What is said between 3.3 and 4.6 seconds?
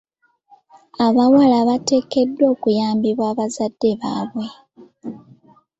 bazadde baabwe.